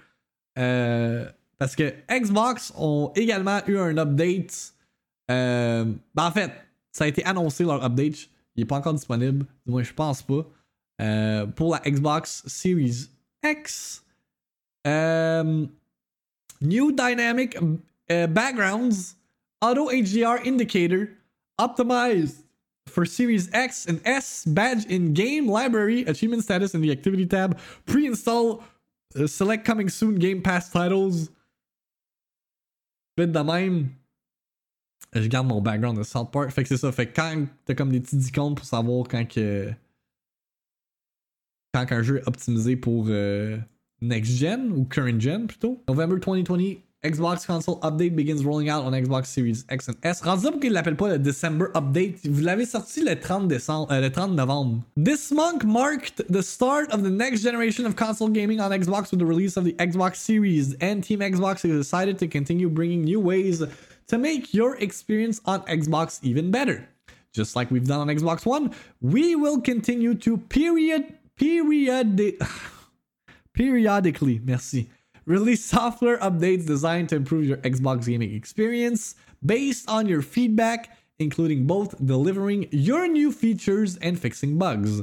Euh, 0.58 1.28
parce 1.58 1.76
que 1.76 1.94
Xbox 2.10 2.72
ont 2.76 3.12
également 3.14 3.60
eu 3.66 3.78
un 3.78 3.96
update. 3.98 4.74
Euh, 5.30 5.84
ben 6.14 6.26
en 6.26 6.30
fait, 6.30 6.52
ça 6.92 7.04
a 7.04 7.06
été 7.06 7.24
annoncé 7.24 7.64
leur 7.64 7.84
update. 7.84 8.28
Il 8.54 8.60
n'est 8.60 8.64
pas 8.64 8.76
encore 8.76 8.94
disponible. 8.94 9.46
Moi, 9.66 9.82
je 9.82 9.92
pense 9.92 10.22
pas. 10.22 10.46
Euh, 11.00 11.46
pour 11.46 11.72
la 11.72 11.80
Xbox 11.80 12.42
Series 12.46 13.08
X. 13.44 14.02
Um, 14.86 15.68
new 16.60 16.92
dynamic 16.92 17.58
backgrounds, 18.08 19.16
auto 19.60 19.90
HDR 19.90 20.46
indicator, 20.46 21.08
optimized 21.58 22.44
for 22.86 23.04
Series 23.04 23.50
X 23.52 23.86
and 23.86 24.00
S, 24.04 24.44
badge 24.46 24.86
in 24.86 25.12
game 25.12 25.48
library, 25.48 26.04
achievement 26.04 26.42
status 26.42 26.74
in 26.74 26.80
the 26.80 26.90
activity 26.90 27.26
tab, 27.26 27.58
pre-install, 27.84 28.62
uh, 29.18 29.26
select 29.26 29.64
coming 29.64 29.88
soon 29.88 30.16
Game 30.16 30.42
Pass 30.42 30.70
titles. 30.70 31.30
De 33.16 33.24
même, 33.24 33.88
je 35.14 35.26
garde 35.26 35.46
mon 35.46 35.62
background 35.62 35.98
de 35.98 36.02
South 36.02 36.30
Park. 36.30 36.50
Fait 36.50 36.62
que 36.62 36.68
c'est 36.68 36.76
ça. 36.76 36.92
Fait 36.92 37.06
que 37.06 37.14
quand 37.16 37.46
t'as 37.64 37.74
comme 37.74 37.90
des 37.90 38.00
petits 38.00 38.16
icônes 38.16 38.54
pour 38.54 38.66
savoir 38.66 39.06
quand 39.08 39.26
que. 39.26 39.72
Quand 41.72 41.86
un 41.90 42.02
jeu 42.02 42.18
est 42.18 42.28
optimisé 42.28 42.76
pour. 42.76 43.06
Euh, 43.08 43.58
next 44.00 44.32
gen 44.32 44.72
ou 44.72 44.84
current 44.84 45.20
gen 45.20 45.46
plutôt. 45.46 45.82
November 45.88 46.16
2020, 46.20 46.80
Xbox 47.04 47.46
console 47.46 47.78
update 47.80 48.16
begins 48.16 48.44
rolling 48.44 48.68
out 48.68 48.84
on 48.84 48.92
Xbox 48.92 49.26
Series 49.26 49.64
X 49.68 49.88
and 49.88 49.96
S. 50.02 50.22
Rendu 50.22 50.50
pourquoi 50.50 50.66
il 50.66 50.72
l'appelle 50.72 50.96
pas 50.96 51.08
le 51.08 51.18
December 51.18 51.66
update. 51.74 52.26
Vous 52.26 52.42
l'avez 52.42 52.64
sorti 52.64 53.02
le 53.02 53.14
30 53.14 53.46
décembre, 53.46 53.92
euh, 53.92 54.00
le 54.00 54.10
30 54.10 54.34
novembre. 54.34 54.82
This 54.96 55.30
month 55.30 55.62
marked 55.64 56.24
the 56.30 56.42
start 56.42 56.92
of 56.92 57.02
the 57.02 57.10
next 57.10 57.42
generation 57.42 57.84
of 57.84 57.94
console 57.94 58.30
gaming 58.30 58.60
on 58.60 58.70
Xbox 58.70 59.10
with 59.10 59.20
the 59.20 59.26
release 59.26 59.56
of 59.56 59.64
the 59.64 59.74
Xbox 59.74 60.16
Series, 60.16 60.74
and 60.80 61.02
Team 61.02 61.20
Xbox 61.20 61.62
has 61.62 61.70
decided 61.70 62.18
to 62.18 62.26
continue 62.26 62.68
bringing 62.68 63.04
new 63.04 63.20
ways 63.20 63.62
to 64.08 64.18
make 64.18 64.54
your 64.54 64.76
experience 64.76 65.40
on 65.44 65.60
Xbox 65.66 66.18
even 66.22 66.50
better. 66.50 66.88
Just 67.32 67.54
like 67.54 67.70
we've 67.70 67.86
done 67.86 68.00
on 68.00 68.08
Xbox 68.08 68.46
One, 68.46 68.74
we 69.02 69.36
will 69.36 69.60
continue 69.60 70.14
to 70.14 70.38
period 70.38 71.12
period 71.36 72.38
periodically, 73.52 74.40
merci, 74.42 74.88
release 75.26 75.64
software 75.64 76.18
updates 76.18 76.66
designed 76.66 77.08
to 77.10 77.16
improve 77.16 77.44
your 77.44 77.58
Xbox 77.58 78.06
gaming 78.06 78.32
experience 78.32 79.16
based 79.44 79.88
on 79.88 80.06
your 80.06 80.22
feedback, 80.22 80.96
including 81.18 81.66
both 81.66 81.94
delivering 82.04 82.68
your 82.70 83.08
new 83.08 83.32
features 83.32 83.96
and 83.98 84.18
fixing 84.18 84.56
bugs. 84.56 85.02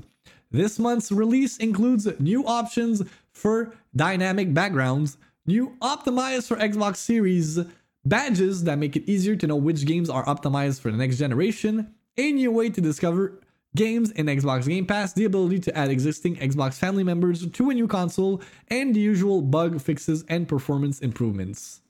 This 0.50 0.80
month's 0.80 1.12
release 1.12 1.58
includes 1.58 2.08
new 2.20 2.46
options 2.46 3.04
for 3.32 3.76
dynamic 3.96 4.54
backgrounds, 4.54 5.18
new 5.46 5.76
optimized 5.82 6.48
for 6.48 6.58
Xbox 6.58 6.98
Series 6.98 7.60
badges 8.06 8.64
that 8.66 8.78
make 8.78 8.96
it 8.96 9.10
easier 9.10 9.36
to 9.36 9.48
know 9.48 9.56
which 9.56 9.86
games 9.86 10.10
are 10.10 10.26
optimized 10.26 10.80
for 10.82 10.92
the 10.92 10.98
next 10.98 11.18
generation, 11.18 11.94
a 12.18 12.32
new 12.32 12.52
way 12.52 12.70
to 12.70 12.82
discover 12.82 13.40
games 13.76 14.12
in 14.12 14.26
Xbox 14.26 14.68
Game 14.68 14.86
Pass, 14.86 15.14
the 15.14 15.26
ability 15.26 15.60
to 15.60 15.78
add 15.78 15.90
existing 15.90 16.36
Xbox 16.38 16.76
family 16.76 17.04
members 17.04 17.46
to 17.46 17.70
a 17.70 17.74
new 17.74 17.88
console, 17.88 18.42
and 18.70 18.94
the 18.94 19.00
usual 19.00 19.42
bug 19.42 19.82
fixes 19.82 20.24
and 20.30 20.46
performance 20.48 21.02
improvements. 21.02 21.82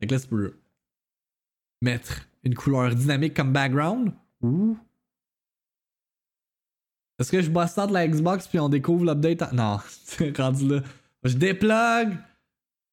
Fait 0.00 0.06
que 0.06 0.14
là, 0.14 0.20
tu 0.20 0.28
peux 0.28 0.54
mettre 1.82 2.28
une 2.44 2.54
couleur 2.54 2.94
dynamique 2.94 3.34
comme 3.34 3.52
background 3.52 4.12
ou. 4.42 4.76
Est-ce 7.18 7.32
que 7.32 7.42
je 7.42 7.50
bosse 7.50 7.74
de 7.74 7.92
la 7.92 8.06
Xbox 8.06 8.46
puis 8.46 8.60
on 8.60 8.68
découvre 8.68 9.04
l'update? 9.04 9.42
En... 9.42 9.54
Non, 9.54 9.80
rendu 10.38 10.68
là. 10.68 10.82
Je 11.24 11.36
déplug. 11.36 12.16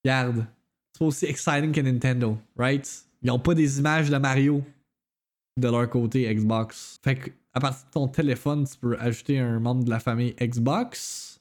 Regarde. 0.03 0.47
C'est 0.91 0.99
pas 0.99 1.05
aussi 1.05 1.25
exciting 1.25 1.71
que 1.71 1.81
Nintendo, 1.81 2.37
right? 2.57 3.05
Ils 3.21 3.29
ont 3.29 3.39
pas 3.39 3.53
des 3.53 3.79
images 3.79 4.09
de 4.09 4.17
Mario 4.17 4.63
de 5.57 5.67
leur 5.67 5.89
côté 5.89 6.33
Xbox. 6.33 6.99
Fait 7.03 7.15
que 7.15 7.29
à 7.55 7.61
partir 7.61 7.85
de 7.87 7.91
ton 7.91 8.07
téléphone, 8.07 8.67
tu 8.67 8.77
peux 8.77 8.97
ajouter 8.99 9.39
un 9.39 9.59
membre 9.59 9.85
de 9.85 9.89
la 9.89 9.99
famille 9.99 10.35
Xbox. 10.39 11.39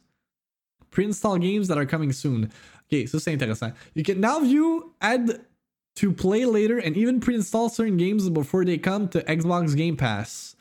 Pre-install 0.91 1.41
games 1.41 1.67
that 1.67 1.77
are 1.77 1.87
coming 1.87 2.13
soon. 2.13 2.49
Ok, 2.91 3.09
ça 3.09 3.19
c'est 3.19 3.33
intéressant. 3.33 3.73
You 3.97 4.05
can 4.05 4.21
now 4.21 4.41
view, 4.41 4.95
add 5.01 5.41
to 5.97 6.13
play 6.13 6.45
later, 6.45 6.79
and 6.79 6.97
even 6.97 7.19
pre-install 7.19 7.69
certain 7.69 7.97
games 7.97 8.31
before 8.31 8.65
they 8.65 8.79
come 8.79 9.09
to 9.09 9.23
Xbox 9.23 9.75
Game 9.77 9.97
Pass. 9.97 10.55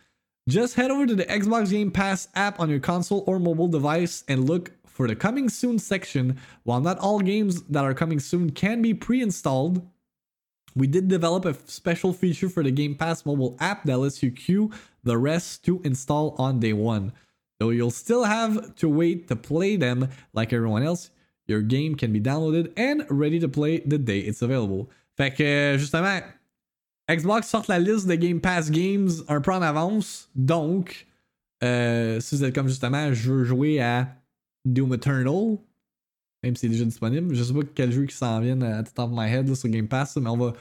Just 0.50 0.76
head 0.76 0.90
over 0.90 1.06
to 1.06 1.16
the 1.16 1.26
Xbox 1.26 1.70
Game 1.70 1.92
Pass 1.92 2.28
app 2.34 2.60
on 2.60 2.70
your 2.70 2.80
console 2.80 3.24
or 3.28 3.40
mobile 3.40 3.68
device 3.68 4.24
and 4.28 4.50
look 4.50 4.72
for 4.88 5.08
the 5.08 5.16
coming 5.16 5.50
soon 5.50 5.78
section. 5.78 6.38
While 6.64 6.82
not 6.82 6.98
all 6.98 7.20
games 7.20 7.62
that 7.64 7.86
are 7.86 7.94
coming 7.94 8.20
soon 8.20 8.50
can 8.50 8.82
be 8.82 8.94
pre-installed, 8.94 9.88
we 10.76 10.88
did 10.88 11.08
develop 11.08 11.46
a 11.46 11.56
special 11.68 12.12
feature 12.12 12.50
for 12.50 12.64
the 12.64 12.72
Game 12.72 12.96
Pass 12.96 13.26
mobile 13.26 13.56
app 13.60 13.84
that 13.84 14.00
lets 14.00 14.24
you 14.24 14.32
queue 14.32 14.72
the 15.04 15.18
rest 15.18 15.64
to 15.66 15.82
install 15.84 16.36
on 16.38 16.60
day 16.60 16.74
one. 16.74 17.12
Though 17.60 17.70
you'll 17.70 17.92
still 17.92 18.24
have 18.24 18.76
to 18.76 18.90
wait 18.90 19.28
to 19.28 19.36
play 19.36 19.76
them 19.78 20.10
like 20.34 20.54
everyone 20.54 20.84
else, 20.84 21.12
your 21.48 21.62
game 21.62 21.96
can 21.96 22.12
be 22.12 22.20
downloaded 22.20 22.72
and 22.78 23.06
ready 23.10 23.40
to 23.40 23.48
play 23.48 23.80
the 23.80 23.98
day 23.98 24.20
it's 24.20 24.42
available. 24.42 24.90
Fait 25.16 25.32
que 25.32 25.78
justement, 25.78 26.22
Xbox 27.10 27.48
sort 27.48 27.66
la 27.68 27.80
liste 27.80 28.08
de 28.08 28.16
Game 28.16 28.40
Pass 28.40 28.72
Games 28.72 29.10
un 29.28 29.42
peu 29.42 29.52
en 29.52 29.62
avance. 29.62 30.30
Donc, 30.36 31.06
euh, 31.64 32.20
si 32.20 32.36
vous 32.36 32.44
êtes 32.44 32.56
comme 32.56 32.68
justement, 32.68 33.14
je 33.14 33.32
veux 33.32 33.44
jouer 33.44 33.80
à 33.80 34.16
Doom 34.66 34.94
Eternal, 34.94 35.58
même 36.44 36.56
si 36.56 36.62
c'est 36.62 36.70
déjà 36.70 36.86
disponible, 36.86 37.36
je 37.36 37.44
sais 37.44 37.54
pas 37.54 37.62
quel 37.76 37.92
jeu 37.92 38.06
qui 38.06 38.16
s'en 38.16 38.40
vient 38.40 38.60
à 38.62 38.84
the 38.84 38.94
top 38.94 39.12
of 39.12 39.18
my 39.18 39.30
head 39.30 39.48
là, 39.48 39.56
sur 39.56 39.70
Game 39.70 39.88
Pass, 39.88 40.16
mais 40.18 40.30
on 40.30 40.38
va, 40.38 40.54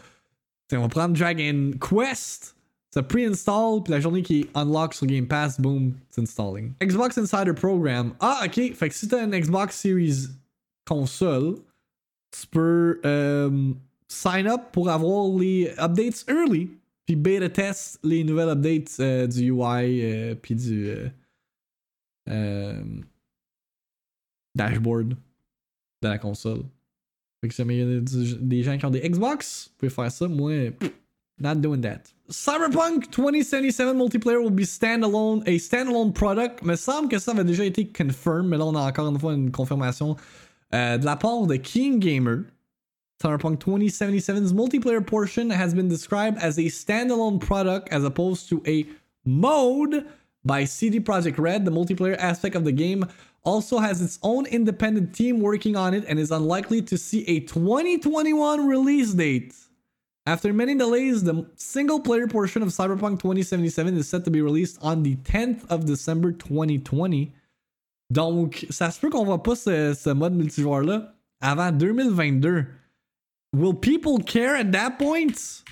on 0.72 0.80
va 0.80 0.88
prendre 0.88 1.16
Dragon 1.16 1.72
Quest. 1.80 2.56
C'est 2.92 3.02
pre-install, 3.02 3.82
puis 3.82 3.90
la 3.90 4.00
journée 4.00 4.22
qui 4.22 4.40
est 4.40 4.49
unlock 4.54 4.92
sur 4.92 5.06
Game 5.06 5.26
Pass, 5.26 5.58
boom, 5.58 5.94
c'est 6.11 6.20
installing. 6.20 6.72
Xbox 6.82 7.16
Insider 7.16 7.54
Program. 7.54 8.12
Ah, 8.20 8.42
ok. 8.44 8.75
Fait 8.75 8.88
que 8.90 8.94
si 8.94 9.08
t'as 9.08 9.25
une 9.25 9.34
Xbox 9.34 9.76
Series 9.76 10.28
console, 10.87 11.54
tu 12.30 12.46
peux 12.49 13.00
euh, 13.06 13.72
sign 14.08 14.46
up 14.46 14.61
pour 14.72 14.90
avoir 14.90 15.26
les 15.38 15.72
updates 15.78 16.26
early, 16.28 16.68
puis 17.06 17.16
beta 17.16 17.49
test 17.49 17.99
les 18.04 18.25
nouvelles 18.25 18.50
updates 18.50 18.96
euh, 19.00 19.26
du 19.26 19.50
UI, 19.50 20.02
euh, 20.02 20.34
puis 20.34 20.54
du 20.54 20.94
euh, 22.28 22.84
dashboard 24.54 25.16
de 26.02 26.08
la 26.08 26.18
console. 26.18 26.62
Fait 27.40 27.49
que 27.49 27.54
si 27.54 27.62
il 27.62 27.72
y 27.72 27.82
a 27.82 28.00
des 28.38 28.62
gens 28.62 28.76
qui 28.76 28.84
ont 28.84 28.90
des 28.90 29.00
Xbox, 29.00 29.68
vous 29.68 29.78
pouvez 29.78 29.90
faire 29.90 30.12
ça. 30.12 30.28
Moi, 30.28 30.72
not 31.39 31.61
doing 31.61 31.81
that. 31.83 32.12
Cyberpunk 32.31 33.11
2077 33.11 33.97
multiplayer 33.97 34.43
will 34.43 34.51
be 34.51 34.65
standalone, 34.65 35.43
a 35.47 35.59
standalone 35.59 36.15
product. 36.15 36.62
Me 36.62 36.77
semble 36.77 37.09
que 37.09 37.19
ça 37.19 37.33
avait 37.33 37.45
déjà 37.45 37.65
été 37.65 37.93
confirmed, 37.93 38.49
mais 38.49 38.57
là 38.57 38.65
on 38.67 38.75
a 38.75 38.81
encore 38.81 39.09
une 39.09 39.19
fois 39.19 39.35
une 39.35 39.51
confirmation 39.51 40.17
euh, 40.73 40.97
de 40.97 41.05
la 41.05 41.17
part 41.17 41.47
de 41.47 41.57
King 41.57 41.99
Gamer. 41.99 42.47
Cyberpunk 43.21 43.61
2077's 43.61 44.53
multiplayer 44.53 45.07
portion 45.07 45.51
has 45.51 45.75
been 45.75 45.89
described 45.89 46.39
as 46.39 46.59
a 46.59 46.69
standalone 46.69 47.39
product 47.39 47.89
as 47.93 48.03
opposed 48.05 48.49
to 48.49 48.62
a 48.67 48.85
mode 49.25 50.07
by 50.45 50.65
CD 50.65 50.99
Projekt 50.99 51.39
Red. 51.39 51.65
The 51.65 51.71
multiplayer 51.71 52.17
aspect 52.19 52.57
of 52.57 52.65
the 52.65 52.73
game 52.73 53.07
also 53.45 53.79
has 53.79 54.01
its 54.01 54.19
own 54.23 54.47
independent 54.47 55.15
team 55.15 55.41
working 55.41 55.77
on 55.77 55.95
it 55.95 56.05
and 56.09 56.19
is 56.19 56.31
unlikely 56.31 56.83
to 56.83 56.99
see 56.99 57.25
a 57.27 57.41
2021 57.41 58.67
release 58.67 59.12
date. 59.12 59.55
After 60.25 60.52
many 60.52 60.76
delays, 60.76 61.25
the 61.25 61.47
single 61.57 61.99
player 61.99 62.29
portion 62.29 62.62
of 62.62 62.69
Cyberpunk 62.69 63.19
2077 63.19 63.97
is 63.97 64.09
set 64.09 64.25
to 64.25 64.31
be 64.31 64.41
released 64.41 64.79
on 64.81 65.02
the 65.02 65.17
10th 65.17 65.69
of 65.69 65.85
December 65.85 66.31
2020. 66.31 67.33
Donc, 68.12 68.67
ça 68.71 68.93
se 68.93 69.00
peut 69.00 69.11
qu'on 69.11 69.25
voit 69.25 69.43
pas 69.43 69.57
ce, 69.57 69.95
ce 69.95 70.11
mode 70.11 70.35
multijoueur-là 70.35 71.14
avant 71.41 71.73
2022. 71.73 72.67
Will 73.52 73.75
people 73.75 74.23
care 74.23 74.55
at 74.55 74.71
that 74.71 74.99
point? 74.99 75.62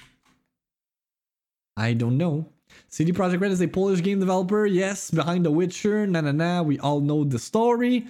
I 1.76 1.94
don't 1.94 2.18
know. 2.18 2.46
CD 2.88 3.12
Projekt 3.12 3.40
Red 3.40 3.52
is 3.52 3.62
a 3.62 3.68
Polish 3.68 4.02
game 4.02 4.18
developer, 4.18 4.66
yes, 4.66 5.12
behind 5.12 5.44
The 5.44 5.50
Witcher, 5.50 6.06
na 6.06 6.20
na 6.22 6.32
na, 6.32 6.62
we 6.62 6.78
all 6.80 7.00
know 7.00 7.24
the 7.24 7.38
story. 7.38 8.06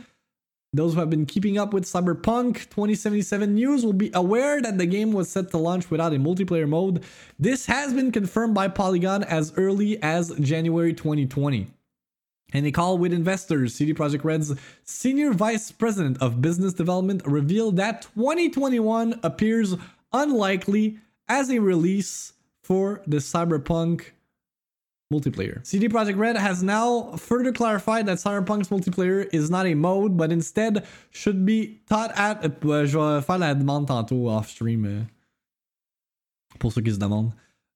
Those 0.73 0.95
who 0.95 1.01
have 1.01 1.11
been 1.11 1.27
keeping 1.27 1.59
up 1.59 1.75
with 1.75 1.85
Cyberpunk 1.85 2.69
2077 2.71 3.55
news 3.55 3.85
will 3.85 3.93
be 3.93 4.13
aware 4.15 4.63
that 4.63 4.79
the 4.79 4.87
game 4.87 5.13
was 5.13 5.29
set 5.29 5.51
to 5.51 5.59
launch 5.59 5.91
without 5.91 6.13
a 6.13 6.17
multiplayer 6.17 6.69
mode. 6.69 7.03
This 7.41 7.67
has 7.67 7.93
been 7.93 8.13
confirmed 8.13 8.55
by 8.55 8.69
Polygon 8.69 9.25
as 9.25 9.53
early 9.57 10.01
as 10.01 10.31
January 10.39 10.95
2020. 10.95 11.67
In 12.53 12.67
a 12.67 12.71
call 12.71 12.99
with 12.99 13.13
investors, 13.13 13.75
CD 13.75 13.95
Projekt 13.95 14.23
Red's 14.23 14.55
senior 14.85 15.33
vice 15.33 15.73
president 15.73 16.23
of 16.23 16.41
business 16.41 16.73
development 16.73 17.23
revealed 17.27 17.77
that 17.77 18.03
2021 18.03 19.19
appears 19.25 19.75
unlikely 20.13 20.99
as 21.29 21.51
a 21.51 21.59
release 21.59 22.33
for 22.63 23.03
the 23.09 23.17
Cyberpunk 23.17 24.13
multiplayer. 25.13 25.67
CD 25.67 25.89
Projekt 25.89 26.17
Red 26.17 26.37
has 26.37 26.63
now 26.63 27.13
further 27.17 27.53
clarified 27.53 28.07
that 28.07 28.19
Cyberpunk's 28.19 28.69
multiplayer 28.69 29.29
is 29.33 29.51
not 29.51 29.67
a 29.67 29.75
mode, 29.75 30.17
but 30.17 30.31
instead 30.31 30.87
should 31.11 31.45
be 31.45 31.81
taught 31.89 32.13
at. 32.17 32.45
Euh, 32.45 32.87
je 32.87 32.97
vais 32.97 33.23
faire 33.23 33.39
la 33.39 33.55
demande 33.55 33.87
tantôt 33.87 34.29
off 34.29 34.49
stream 34.49 34.85
euh, 34.85 35.03
pour 36.59 36.73
ceux 36.73 36.81
qui 36.81 36.93
se 36.93 36.99
demandent. 36.99 37.33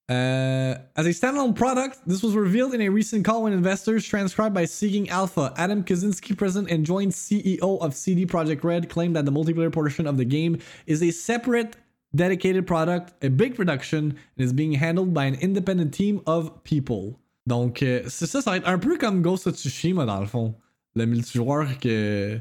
Uh, 0.07 0.77
as 0.97 1.07
a 1.07 1.15
standalone 1.15 1.57
product, 1.57 1.99
this 2.07 2.23
was 2.23 2.35
revealed 2.35 2.75
in 2.75 2.83
a 2.83 2.91
recent 2.91 3.25
call 3.25 3.45
when 3.45 3.55
investors 3.55 4.05
transcribed 4.05 4.55
by 4.55 4.67
Seeking 4.67 5.09
Alpha. 5.09 5.53
Adam 5.57 5.83
Kaczynski, 5.83 6.37
president 6.37 6.71
and 6.71 6.85
joint 6.85 7.13
CEO 7.13 7.81
of 7.81 7.95
CD 7.95 8.27
Projekt 8.27 8.63
Red, 8.65 8.91
claimed 8.91 9.17
that 9.17 9.25
the 9.25 9.33
multiplayer 9.33 9.73
portion 9.73 10.07
of 10.07 10.19
the 10.19 10.27
game 10.27 10.59
is 10.87 11.03
a 11.03 11.11
separate, 11.11 11.77
dedicated 12.15 12.67
product, 12.67 13.15
a 13.25 13.31
big 13.31 13.57
production, 13.57 14.19
and 14.37 14.45
is 14.45 14.53
being 14.53 14.73
handled 14.73 15.15
by 15.15 15.25
an 15.25 15.37
independent 15.37 15.95
team 15.95 16.21
of 16.27 16.63
people. 16.65 17.19
Donc, 17.47 17.83
euh, 17.83 18.03
c'est 18.09 18.27
ça, 18.27 18.41
ça 18.41 18.51
va 18.51 18.57
être 18.57 18.69
un 18.69 18.79
peu 18.79 18.97
comme 18.97 19.21
Ghost 19.21 19.47
of 19.47 19.57
Tsushima 19.57 20.07
dans 20.07 20.21
le 20.21 20.27
fond. 20.27 20.55
Le 20.95 21.07
multijoueur 21.07 21.79
que, 21.79 22.39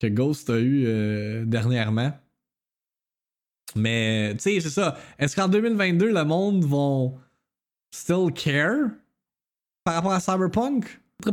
que 0.00 0.06
Ghost 0.06 0.48
a 0.50 0.58
eu 0.58 0.84
euh, 0.86 1.44
dernièrement. 1.44 2.12
Mais, 3.76 4.34
tu 4.34 4.40
sais, 4.40 4.60
c'est 4.60 4.70
ça. 4.70 4.96
Est-ce 5.18 5.36
qu'en 5.36 5.48
2022, 5.48 6.12
le 6.12 6.24
monde 6.24 6.64
va 6.64 7.12
still 7.92 8.32
care 8.34 8.90
par 9.84 9.94
rapport 9.94 10.12
à 10.12 10.20
Cyberpunk? 10.20 10.86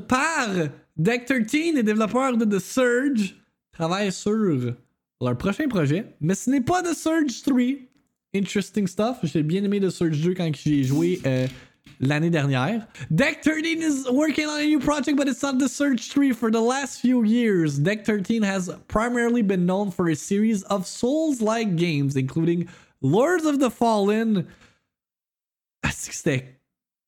Par 0.08 0.50
Deck 0.98 1.26
13, 1.26 1.76
les 1.76 1.84
développeurs 1.84 2.38
de 2.38 2.46
The 2.46 2.60
Surge 2.60 3.36
travaillent 3.72 4.12
sur 4.12 4.34
leur 4.34 5.38
prochain 5.38 5.68
projet, 5.68 6.16
mais 6.20 6.36
ce 6.36 6.50
n'est 6.50 6.62
pas 6.62 6.84
The 6.84 6.94
Surge 6.94 7.42
3. 7.44 7.62
Interesting 8.36 8.88
stuff. 8.88 9.20
J'ai 9.24 9.42
bien 9.42 9.64
aimé 9.64 9.80
The 9.80 9.90
Surge 9.90 10.22
2 10.22 10.34
quand 10.34 10.52
j'ai 10.54 10.84
joué 10.84 11.22
euh, 11.26 11.48
l'année 12.00 12.32
dernière. 12.32 12.88
Deck 13.14 13.44
13 13.44 13.82
is 13.82 14.10
working 14.10 14.48
on 14.48 14.60
a 14.60 14.66
new 14.66 14.80
project, 14.80 15.18
but 15.18 15.28
it's 15.28 15.42
not 15.42 15.60
the 15.60 15.70
Surge 15.70 16.10
3. 16.10 16.34
For 16.34 16.52
the 16.52 16.62
last 16.62 17.02
few 17.02 17.24
years, 17.24 17.78
Deck 17.78 18.06
13 18.06 18.44
has 18.44 18.70
primarily 18.88 19.42
been 19.42 19.66
known 19.66 19.92
for 19.92 20.10
a 20.10 20.16
series 20.16 20.64
of 20.64 20.86
Souls 20.86 21.42
like 21.42 21.76
games, 21.76 22.16
including 22.16 22.70
Lords 23.02 23.46
of 23.46 23.60
the 23.60 23.70
Fallen. 23.70 24.48
I 25.84 25.92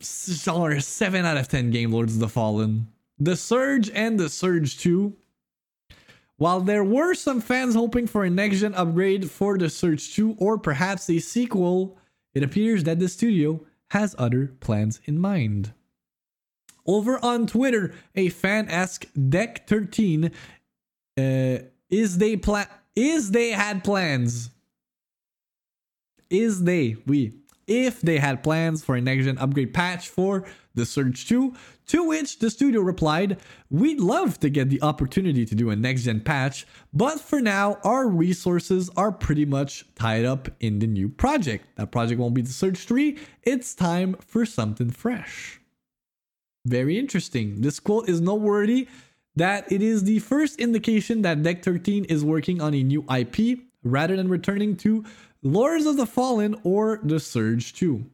genre 0.01 0.77
a 0.77 0.81
7 0.81 1.25
out 1.25 1.37
of 1.37 1.47
10 1.47 1.71
game, 1.71 1.91
Lords 1.91 2.13
of 2.13 2.19
the 2.19 2.29
Fallen. 2.29 2.87
The 3.19 3.35
Surge 3.35 3.89
and 3.89 4.19
the 4.19 4.29
Surge 4.29 4.77
2. 4.79 5.13
While 6.37 6.61
there 6.61 6.85
were 6.85 7.15
some 7.15 7.41
fans 7.41 7.75
hoping 7.75 8.07
for 8.07 8.23
a 8.23 8.29
next 8.29 8.61
gen 8.61 8.73
upgrade 8.73 9.29
for 9.29 9.57
the 9.57 9.69
Surge 9.69 10.15
2 10.15 10.37
or 10.39 10.57
perhaps 10.57 11.09
a 11.09 11.19
sequel, 11.19 11.97
it 12.33 12.43
appears 12.43 12.85
that 12.85 12.99
the 12.99 13.09
studio 13.09 13.59
has 13.91 14.15
other 14.17 14.47
plans 14.59 15.01
in 15.05 15.19
mind. 15.19 15.73
Over 16.85 17.23
on 17.23 17.47
Twitter, 17.47 17.93
a 18.15 18.29
fan 18.29 18.67
asked 18.69 19.29
Deck 19.29 19.67
13 19.67 20.31
uh, 21.17 21.57
is 21.89 22.17
they 22.17 22.37
plan 22.37 22.67
is 22.95 23.31
they 23.31 23.51
had 23.51 23.83
plans. 23.83 24.49
Is 26.29 26.63
they, 26.63 26.97
we, 27.07 27.33
if 27.67 28.01
they 28.01 28.17
had 28.17 28.43
plans 28.43 28.83
for 28.83 28.95
a 28.95 29.01
next 29.01 29.25
gen 29.25 29.37
upgrade 29.37 29.73
patch 29.73 30.09
for 30.09 30.45
the 30.75 30.85
Surge 30.85 31.27
2, 31.27 31.55
to 31.89 32.03
which 32.03 32.37
the 32.37 32.49
studio 32.49 32.81
replied, 32.81 33.39
We'd 33.69 33.99
love 33.99 34.39
to 34.41 34.49
get 34.49 34.69
the 34.69 34.81
opportunity 34.81 35.43
to 35.45 35.55
do 35.55 35.71
a 35.71 35.75
next 35.75 36.03
gen 36.03 36.21
patch, 36.21 36.67
but 36.93 37.19
for 37.19 37.41
now, 37.41 37.79
our 37.83 38.07
resources 38.07 38.89
are 38.95 39.11
pretty 39.11 39.45
much 39.45 39.85
tied 39.95 40.23
up 40.23 40.49
in 40.59 40.79
the 40.79 40.87
new 40.87 41.09
project. 41.09 41.65
That 41.77 41.91
project 41.91 42.19
won't 42.19 42.35
be 42.35 42.43
the 42.43 42.53
Surge 42.53 42.85
3, 42.85 43.17
it's 43.43 43.73
time 43.73 44.15
for 44.25 44.45
something 44.45 44.91
fresh. 44.91 45.59
Very 46.65 46.99
interesting. 46.99 47.61
This 47.61 47.79
quote 47.79 48.07
is 48.07 48.21
noteworthy 48.21 48.87
that 49.35 49.71
it 49.71 49.81
is 49.81 50.03
the 50.03 50.19
first 50.19 50.59
indication 50.59 51.23
that 51.23 51.41
Deck 51.41 51.63
13 51.63 52.05
is 52.05 52.23
working 52.23 52.61
on 52.61 52.75
a 52.75 52.83
new 52.83 53.03
IP 53.09 53.59
rather 53.83 54.15
than 54.15 54.29
returning 54.29 54.75
to 54.77 55.03
Lords 55.41 55.87
of 55.87 55.97
the 55.97 56.05
Fallen 56.05 56.55
or 56.63 56.99
The 57.01 57.19
Surge 57.19 57.73
2. 57.73 58.05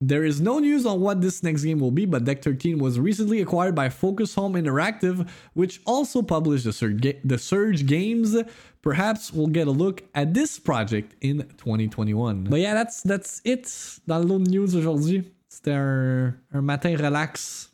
There 0.00 0.22
is 0.22 0.40
no 0.40 0.60
news 0.60 0.86
on 0.86 1.00
what 1.00 1.20
this 1.20 1.42
next 1.42 1.64
game 1.64 1.80
will 1.80 1.90
be, 1.90 2.06
but 2.06 2.22
Deck 2.22 2.40
13 2.40 2.78
was 2.78 3.00
recently 3.00 3.40
acquired 3.40 3.74
by 3.74 3.88
Focus 3.88 4.32
Home 4.36 4.54
Interactive, 4.54 5.28
which 5.54 5.80
also 5.86 6.22
published 6.22 6.64
the 6.64 6.72
Surge, 6.72 7.16
the 7.24 7.36
Surge 7.36 7.84
games. 7.84 8.36
Perhaps 8.80 9.32
we'll 9.32 9.48
get 9.48 9.66
a 9.66 9.72
look 9.72 10.04
at 10.14 10.34
this 10.34 10.56
project 10.60 11.16
in 11.20 11.38
2021. 11.58 12.44
But 12.44 12.60
yeah, 12.60 12.74
that's 12.74 13.02
that's 13.02 13.42
it 13.44 13.66
dans 14.06 14.20
l'autre 14.20 14.48
news 14.48 14.76
aujourd'hui. 14.76 15.32
C'était 15.48 15.74
un, 15.74 16.34
un, 16.52 16.62
matin 16.62 16.94
relax 16.96 17.72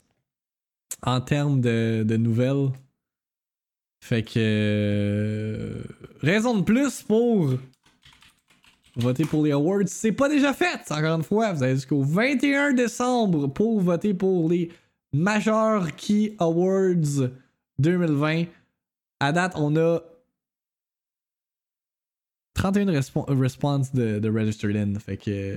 en 1.03 1.21
termes 1.21 1.61
de, 1.61 2.05
de 2.07 2.17
nouvelles. 2.17 2.73
Fait 4.01 4.23
que 4.23 4.39
euh, 4.39 5.83
raison 6.23 6.57
de 6.57 6.63
plus 6.63 7.03
pour 7.03 7.59
voter 8.96 9.24
pour 9.24 9.44
les 9.44 9.52
awards. 9.52 9.87
C'est 9.87 10.12
pas 10.12 10.28
déjà 10.28 10.52
fait, 10.52 10.80
encore 10.90 11.16
une 11.16 11.22
fois. 11.22 11.52
Vous 11.52 11.62
avez 11.62 11.74
jusqu'au 11.74 12.02
21 12.02 12.72
décembre 12.72 13.48
pour 13.48 13.80
voter 13.80 14.14
pour 14.14 14.48
les 14.48 14.70
Major 15.12 15.94
Key 15.96 16.35
Awards 16.38 17.30
2020. 17.78 18.44
À 19.20 19.33
date, 19.33 19.52
on 19.57 19.76
a 19.76 20.00
31 22.54 22.92
resp 22.92 23.16
responses 23.28 23.92
de, 23.92 24.18
de 24.18 24.28
registered 24.28 24.76
in. 24.76 24.98
Fait 24.98 25.16
que 25.16 25.57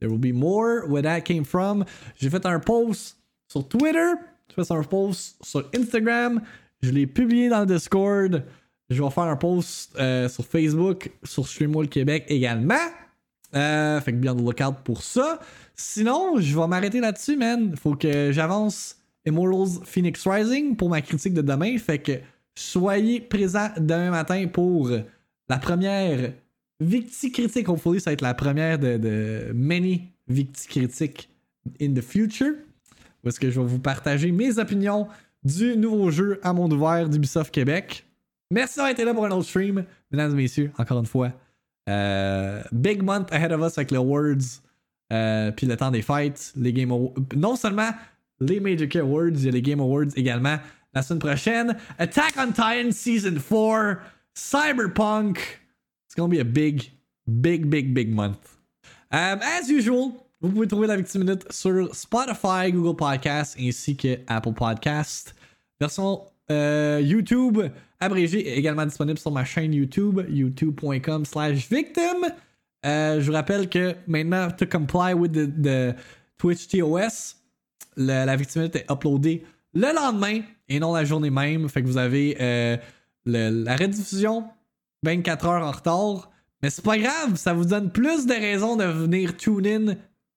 there 0.00 0.10
will 0.10 0.18
be 0.18 0.32
more 0.32 0.86
where 0.88 1.02
that 1.02 1.22
came 1.22 1.44
from. 1.44 1.84
J'ai 2.16 2.30
fait 2.30 2.44
un 2.46 2.60
post 2.60 3.18
sur 3.48 3.66
Twitter. 3.68 4.14
J'ai 4.48 4.64
fait 4.64 4.72
un 4.72 4.82
post 4.82 5.36
sur 5.42 5.68
Instagram. 5.74 6.42
Je 6.82 6.90
l'ai 6.90 7.06
publié 7.06 7.48
dans 7.48 7.60
le 7.60 7.66
Discord. 7.66 8.44
Je 8.90 9.02
vais 9.02 9.10
faire 9.10 9.24
un 9.24 9.36
post 9.36 9.94
euh, 9.98 10.28
sur 10.28 10.44
Facebook, 10.46 11.10
sur 11.22 11.46
Streamwall 11.46 11.88
Québec 11.88 12.24
également. 12.28 12.74
Euh, 13.54 14.00
fait 14.00 14.12
que 14.12 14.16
bien 14.16 14.34
de 14.34 14.42
lookout 14.42 14.76
pour 14.84 15.02
ça. 15.02 15.40
Sinon, 15.74 16.38
je 16.38 16.58
vais 16.58 16.66
m'arrêter 16.66 17.00
là-dessus, 17.00 17.36
man. 17.36 17.76
Faut 17.76 17.94
que 17.94 18.32
j'avance 18.32 18.96
Immortals 19.26 19.84
Phoenix 19.84 20.26
Rising 20.26 20.76
pour 20.76 20.88
ma 20.88 21.02
critique 21.02 21.34
de 21.34 21.42
demain. 21.42 21.76
Fait 21.78 21.98
que 21.98 22.12
soyez 22.54 23.20
présents 23.20 23.70
demain 23.78 24.10
matin 24.10 24.46
pour 24.52 24.90
la 25.48 25.58
première 25.58 26.32
Victi 26.80 27.32
critique. 27.32 27.68
Hopefully, 27.68 28.00
ça 28.00 28.10
va 28.10 28.14
être 28.14 28.22
la 28.22 28.34
première 28.34 28.78
de, 28.78 28.96
de 28.96 29.52
many 29.52 30.12
Victi 30.28 30.68
critiques 30.68 31.28
in 31.80 31.92
the 31.92 32.02
future. 32.02 32.52
Où 33.24 33.28
est-ce 33.28 33.40
que 33.40 33.50
je 33.50 33.60
vais 33.60 33.66
vous 33.66 33.80
partager 33.80 34.30
mes 34.30 34.58
opinions 34.58 35.08
du 35.44 35.76
nouveau 35.76 36.10
jeu 36.10 36.40
à 36.42 36.52
monde 36.52 36.72
ouvert 36.72 37.08
d'Ubisoft 37.08 37.52
Québec. 37.52 38.04
Merci 38.50 38.76
d'avoir 38.76 38.92
été 38.92 39.04
là 39.04 39.12
pour 39.12 39.26
un 39.26 39.30
autre 39.30 39.46
stream, 39.48 39.84
mesdames 40.10 40.32
et 40.32 40.42
messieurs, 40.42 40.72
encore 40.78 40.98
une 40.98 41.06
fois. 41.06 41.32
Euh, 41.88 42.62
big 42.72 43.02
month 43.02 43.32
ahead 43.32 43.52
of 43.52 43.60
us 43.60 43.76
avec 43.78 43.90
les 43.90 43.96
awards, 43.98 44.60
euh, 45.12 45.50
puis 45.52 45.66
le 45.66 45.76
temps 45.76 45.90
des 45.90 46.02
fights, 46.02 46.52
les 46.56 46.72
Game 46.72 46.90
Awards. 46.90 47.14
Non 47.36 47.56
seulement 47.56 47.90
les 48.40 48.60
Major 48.60 48.88
Key 48.88 49.00
Awards, 49.00 49.30
il 49.34 49.44
y 49.44 49.48
a 49.48 49.52
les 49.52 49.62
Game 49.62 49.80
Awards 49.80 50.16
également 50.16 50.58
la 50.94 51.02
semaine 51.02 51.18
prochaine. 51.18 51.76
Attack 51.98 52.34
on 52.38 52.48
Titan 52.52 52.90
Season 52.90 53.38
4, 53.38 54.00
Cyberpunk. 54.34 55.38
It's 56.06 56.14
gonna 56.16 56.28
be 56.28 56.40
a 56.40 56.44
big, 56.44 56.90
big, 57.26 57.68
big, 57.68 57.92
big 57.92 58.10
month. 58.14 58.58
Um, 59.10 59.40
as 59.42 59.68
usual, 59.70 60.12
vous 60.40 60.50
pouvez 60.50 60.68
trouver 60.68 60.86
la 60.86 60.96
Victime 60.96 61.24
Minute 61.24 61.50
sur 61.52 61.94
Spotify, 61.94 62.70
Google 62.70 62.96
Podcasts 62.96 63.56
ainsi 63.58 63.96
que 63.96 64.18
Apple 64.26 64.52
Podcasts. 64.52 65.34
Version 65.80 66.22
euh, 66.50 67.00
YouTube 67.02 67.60
abrégé 68.00 68.56
également 68.58 68.86
disponible 68.86 69.18
sur 69.18 69.30
ma 69.30 69.44
chaîne 69.44 69.72
YouTube, 69.72 70.20
youtube.com 70.28 71.24
slash 71.24 71.68
victim. 71.68 72.26
Euh, 72.86 73.20
je 73.20 73.26
vous 73.26 73.32
rappelle 73.32 73.68
que 73.68 73.94
maintenant, 74.06 74.50
to 74.50 74.66
comply 74.66 75.12
with 75.12 75.32
the, 75.32 75.94
Twitch 76.36 76.68
TOS, 76.68 77.34
la 77.96 78.36
victimité 78.36 78.80
est 78.80 78.92
uploadée 78.92 79.44
le 79.74 79.94
lendemain 79.94 80.40
et 80.68 80.78
non 80.78 80.92
la 80.92 81.04
journée 81.04 81.30
même. 81.30 81.68
Fait 81.68 81.82
que 81.82 81.86
vous 81.86 81.98
avez 81.98 82.36
euh, 82.40 82.76
la 83.26 83.76
rediffusion 83.76 84.44
24 85.02 85.46
heures 85.46 85.66
en 85.66 85.72
retard. 85.72 86.30
Mais 86.62 86.70
c'est 86.70 86.84
pas 86.84 86.98
grave, 86.98 87.36
ça 87.36 87.52
vous 87.52 87.64
donne 87.64 87.90
plus 87.90 88.26
de 88.26 88.34
raisons 88.34 88.76
de 88.76 88.84
venir 88.84 89.36
tune 89.36 89.66
in 89.66 89.94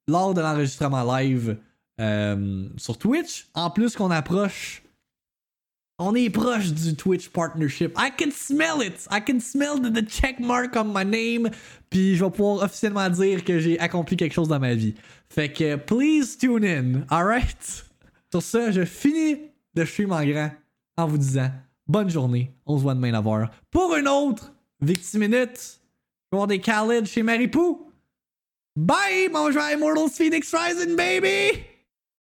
lors 0.08 0.34
de 0.34 0.42
l'enregistrement 0.42 1.04
live 1.18 1.58
euh, 2.00 2.68
sur 2.78 2.98
Twitch. 2.98 3.48
En 3.56 3.72
plus 3.72 3.96
qu'on 3.96 4.12
approche 4.12 4.81
On 6.04 6.16
est 6.16 6.32
proche 6.32 6.72
du 6.72 6.96
Twitch 6.96 7.30
partnership. 7.30 7.96
I 7.96 8.10
can 8.10 8.32
smell 8.32 8.82
it. 8.82 9.08
I 9.12 9.22
can 9.22 9.40
smell 9.40 9.80
the, 9.80 10.04
check 10.04 10.40
mark 10.40 10.76
on 10.76 10.86
my 10.86 11.06
name. 11.06 11.52
Puis 11.92 12.16
je 12.16 12.26
vais 12.26 12.32
pouvoir 12.32 12.64
officiellement 12.64 13.08
dire 13.08 13.44
que 13.44 13.60
j'ai 13.60 13.80
accompli 13.80 14.18
quelque 14.18 14.34
chose 14.34 14.48
dans 14.48 14.60
ma 14.60 14.74
vie. 14.74 14.96
Fait 15.30 15.54
que 15.54 15.76
please 15.76 16.36
tune 16.40 16.66
in. 16.66 17.06
Alright? 17.08 17.86
Sur 18.32 18.42
ce, 18.42 18.72
je 18.72 18.84
finis 18.84 19.42
de 19.76 19.86
stream 19.86 20.12
en 20.12 20.26
grand 20.26 20.50
en 20.98 21.06
vous 21.06 21.20
disant 21.20 21.52
bonne 21.86 22.10
journée. 22.10 22.52
On 22.66 22.80
se 22.80 22.82
voit 22.82 22.96
demain 22.96 23.14
à 23.14 23.22
voir 23.22 23.52
pour 23.70 23.96
une 23.96 24.08
autre 24.08 24.52
Victime 24.82 25.20
Minute. 25.20 25.52
Je 25.54 26.32
vais 26.32 26.38
avoir 26.38 26.48
des 26.48 26.60
Khaled 26.60 27.06
chez 27.06 27.22
Maripou. 27.22 27.92
Bye, 28.76 29.30
mon 29.32 29.52
joueur 29.52 29.70
Immortals 29.70 30.10
Phoenix 30.10 30.52
Rising, 30.52 30.96
baby! 30.96 31.71